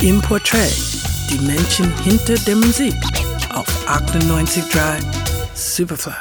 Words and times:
Im 0.00 0.22
Portrait, 0.22 0.72
die 1.28 1.44
Menschen 1.44 1.92
hinter 2.04 2.34
der 2.46 2.54
Musik 2.54 2.94
auf 3.52 3.66
98.3 3.88 5.02
Superfly. 5.54 6.12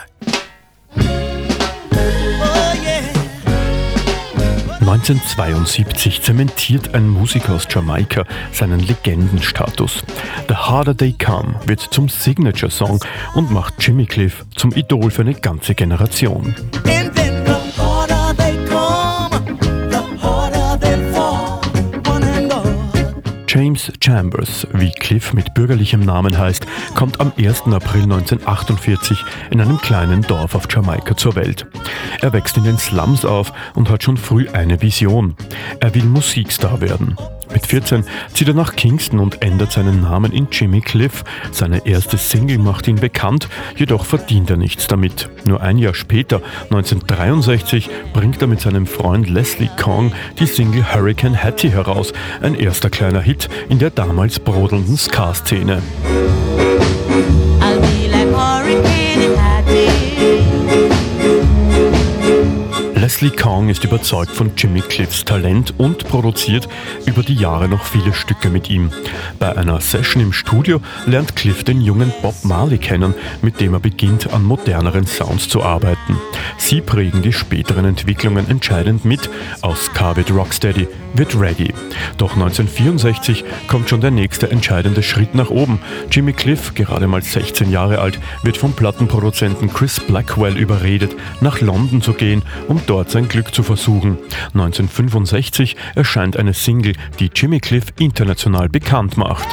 1972 4.79 6.23
zementiert 6.23 6.95
ein 6.95 7.07
Musiker 7.07 7.53
aus 7.53 7.67
Jamaika 7.69 8.23
seinen 8.51 8.79
Legendenstatus. 8.79 10.03
The 10.47 10.55
Harder 10.55 10.97
They 10.97 11.13
Come 11.13 11.59
wird 11.67 11.81
zum 11.81 12.09
Signature-Song 12.09 12.99
und 13.35 13.51
macht 13.51 13.75
Jimmy 13.79 14.07
Cliff 14.07 14.43
zum 14.55 14.71
Idol 14.71 15.11
für 15.11 15.21
eine 15.21 15.35
ganze 15.35 15.75
Generation. 15.75 16.55
James 23.57 23.91
Chambers, 23.99 24.67
wie 24.73 24.91
Cliff 24.91 25.33
mit 25.33 25.55
bürgerlichem 25.55 26.01
Namen 26.01 26.37
heißt, 26.37 26.67
kommt 26.93 27.19
am 27.19 27.33
1. 27.39 27.63
April 27.63 28.03
1948 28.03 29.25
in 29.49 29.59
einem 29.59 29.81
kleinen 29.81 30.21
Dorf 30.21 30.53
auf 30.53 30.67
Jamaika 30.69 31.17
zur 31.17 31.35
Welt. 31.35 31.65
Er 32.21 32.33
wächst 32.33 32.55
in 32.57 32.65
den 32.65 32.77
Slums 32.77 33.25
auf 33.25 33.51
und 33.73 33.89
hat 33.89 34.03
schon 34.03 34.17
früh 34.17 34.47
eine 34.49 34.79
Vision. 34.83 35.35
Er 35.79 35.95
will 35.95 36.03
Musikstar 36.03 36.81
werden. 36.81 37.17
Mit 37.57 37.65
14 37.65 38.03
zieht 38.35 38.49
er 38.49 38.53
nach 38.53 38.75
Kingston 38.75 39.17
und 39.19 39.41
ändert 39.41 39.71
seinen 39.71 40.01
Namen 40.01 40.31
in 40.31 40.47
Jimmy 40.51 40.79
Cliff. 40.79 41.23
Seine 41.51 41.87
erste 41.87 42.15
Single 42.15 42.59
macht 42.59 42.87
ihn 42.87 42.97
bekannt, 42.97 43.49
jedoch 43.75 44.05
verdient 44.05 44.51
er 44.51 44.57
nichts 44.57 44.85
damit. 44.85 45.27
Nur 45.43 45.59
ein 45.59 45.79
Jahr 45.79 45.95
später, 45.95 46.43
1963, 46.65 47.89
bringt 48.13 48.39
er 48.43 48.47
mit 48.47 48.61
seinem 48.61 48.85
Freund 48.85 49.27
Leslie 49.27 49.71
Kong 49.75 50.11
die 50.37 50.45
Single 50.45 50.93
Hurricane 50.93 51.43
Hattie 51.43 51.71
heraus, 51.71 52.13
ein 52.43 52.53
erster 52.53 52.91
kleiner 52.91 53.21
Hit 53.21 53.49
in 53.69 53.79
der 53.79 53.89
damals 53.89 54.39
brodelnden 54.39 54.95
Ska-Szene. 54.95 55.81
Leslie 63.19 63.35
Kong 63.35 63.69
ist 63.69 63.83
überzeugt 63.83 64.29
von 64.29 64.51
Jimmy 64.55 64.81
Cliffs 64.81 65.25
Talent 65.25 65.73
und 65.79 66.07
produziert 66.07 66.69
über 67.07 67.23
die 67.23 67.33
Jahre 67.33 67.67
noch 67.67 67.83
viele 67.83 68.13
Stücke 68.13 68.51
mit 68.51 68.69
ihm. 68.69 68.91
Bei 69.39 69.57
einer 69.57 69.81
Session 69.81 70.21
im 70.21 70.33
Studio 70.33 70.81
lernt 71.07 71.35
Cliff 71.35 71.63
den 71.63 71.81
jungen 71.81 72.13
Bob 72.21 72.35
Marley 72.43 72.77
kennen, 72.77 73.15
mit 73.41 73.59
dem 73.59 73.73
er 73.73 73.79
beginnt, 73.79 74.31
an 74.31 74.43
moderneren 74.43 75.07
Sounds 75.07 75.49
zu 75.49 75.63
arbeiten. 75.63 76.17
Sie 76.59 76.79
prägen 76.79 77.23
die 77.23 77.33
späteren 77.33 77.85
Entwicklungen 77.85 78.47
entscheidend 78.51 79.03
mit. 79.03 79.31
Aus 79.61 79.91
Carved 79.93 80.29
Rocksteady 80.29 80.87
wird 81.15 81.39
Reggae. 81.39 81.73
Doch 82.17 82.33
1964 82.33 83.43
kommt 83.67 83.89
schon 83.89 84.01
der 84.01 84.11
nächste 84.11 84.51
entscheidende 84.51 85.01
Schritt 85.01 85.33
nach 85.33 85.49
oben. 85.49 85.79
Jimmy 86.11 86.33
Cliff, 86.33 86.75
gerade 86.75 87.07
mal 87.07 87.23
16 87.23 87.71
Jahre 87.71 87.99
alt, 87.99 88.19
wird 88.43 88.57
vom 88.57 88.73
Plattenproduzenten 88.73 89.73
Chris 89.73 89.99
Blackwell 89.99 90.55
überredet, 90.55 91.15
nach 91.41 91.61
London 91.61 92.01
zu 92.01 92.13
gehen, 92.13 92.43
um 92.67 92.79
dort 92.85 93.06
dort 93.07 93.11
sein 93.11 93.27
Glück 93.29 93.53
zu 93.53 93.63
versuchen. 93.63 94.17
1965 94.53 95.75
erscheint 95.95 96.37
eine 96.37 96.53
Single, 96.53 96.93
die 97.19 97.29
Jimmy 97.33 97.59
Cliff 97.59 97.85
international 97.99 98.69
bekannt 98.69 99.17
macht. 99.17 99.47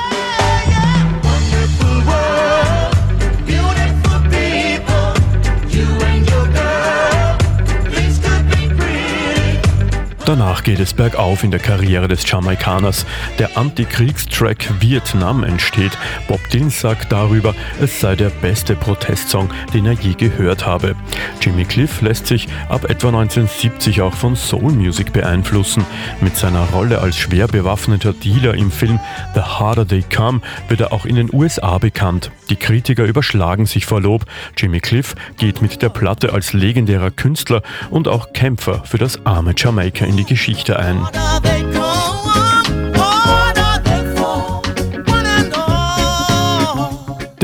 Danach 10.27 10.63
geht 10.63 10.81
es 10.81 10.95
bergauf 10.95 11.45
in 11.45 11.51
der 11.51 11.61
Karriere 11.61 12.09
des 12.09 12.29
Jamaikaners. 12.29 13.05
Der 13.39 13.59
Antikriegstrack 13.59 14.81
Vietnam 14.81 15.45
entsteht. 15.45 15.99
Bob 16.29 16.41
Dylan 16.49 16.71
sagt 16.71 17.13
darüber, 17.13 17.55
es 17.79 18.01
sei 18.01 18.17
der 18.17 18.31
beste 18.31 18.75
Protestsong, 18.75 19.51
den 19.75 19.85
er 19.85 19.93
je 19.93 20.15
gehört 20.15 20.65
habe. 20.65 20.97
Jimmy 21.43 21.67
Cliff 21.67 22.01
lässt 22.01 22.27
sich 22.27 22.49
ab 22.71 22.85
etwa 22.85 23.09
1970 23.09 24.01
auch 24.01 24.15
von 24.15 24.35
Soul 24.35 24.73
Music 24.73 25.13
beeinflussen. 25.13 25.85
Mit 26.23 26.37
seiner 26.37 26.71
Rolle 26.71 27.01
als 27.01 27.19
schwer 27.19 27.47
bewaffneter 27.47 28.15
Dealer 28.15 28.55
im 28.55 28.71
Film 28.71 28.99
The 29.35 29.43
Harder 29.43 29.87
They 29.87 30.05
Come 30.05 30.41
wird 30.69 30.81
er 30.81 30.93
auch 30.95 31.05
in 31.05 31.17
den 31.17 31.29
USA 31.35 31.77
bekannt. 31.77 32.31
Die 32.49 32.57
Kritiker 32.57 33.05
überschlagen 33.05 33.67
sich 33.67 33.85
vor 33.85 34.01
Lob. 34.01 34.25
Jimmy 34.57 34.81
Cliff 34.81 35.15
geht 35.37 35.61
mit 35.61 35.83
der 35.83 35.91
Platte 35.91 36.33
als 36.33 36.55
legendärer 36.55 37.11
Künstler 37.11 37.63
und 37.91 38.09
auch 38.09 38.33
Kämpfer 38.33 38.85
für 38.85 38.99
das 38.99 39.27
arme 39.27 39.53
Jamaika 39.55 40.14
in 40.15 40.19
die 40.19 40.25
Geschichte 40.25 40.79
ein. 40.79 41.03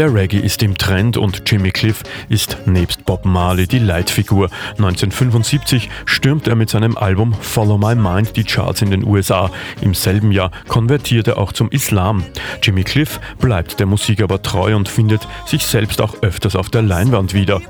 Der 0.00 0.14
Reggae 0.14 0.38
ist 0.38 0.62
im 0.62 0.78
Trend 0.78 1.18
und 1.18 1.42
Jimmy 1.44 1.72
Cliff 1.72 2.02
ist 2.30 2.56
nebst 2.64 3.04
Bob 3.04 3.26
Marley 3.26 3.66
die 3.66 3.78
Leitfigur. 3.78 4.48
1975 4.78 5.90
stürmt 6.06 6.48
er 6.48 6.56
mit 6.56 6.70
seinem 6.70 6.96
Album 6.96 7.34
Follow 7.34 7.76
My 7.76 7.94
Mind 7.94 8.34
die 8.34 8.44
Charts 8.44 8.80
in 8.80 8.90
den 8.90 9.04
USA. 9.04 9.50
Im 9.82 9.92
selben 9.92 10.32
Jahr 10.32 10.52
konvertiert 10.68 11.28
er 11.28 11.36
auch 11.36 11.52
zum 11.52 11.70
Islam. 11.70 12.24
Jimmy 12.62 12.82
Cliff 12.82 13.20
bleibt 13.40 13.78
der 13.78 13.84
Musik 13.84 14.22
aber 14.22 14.40
treu 14.40 14.74
und 14.74 14.88
findet 14.88 15.28
sich 15.44 15.66
selbst 15.66 16.00
auch 16.00 16.22
öfters 16.22 16.56
auf 16.56 16.70
der 16.70 16.80
Leinwand 16.80 17.34
wieder. 17.34 17.60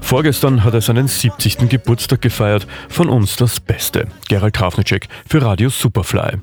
Vorgestern 0.00 0.62
hat 0.62 0.74
er 0.74 0.82
seinen 0.82 1.08
70. 1.08 1.68
Geburtstag 1.68 2.22
gefeiert. 2.22 2.68
Von 2.88 3.08
uns 3.08 3.34
das 3.34 3.58
Beste. 3.58 4.06
Gerald 4.28 4.54
Krafnicek 4.54 5.08
für 5.26 5.42
Radio 5.42 5.68
Superfly. 5.68 6.40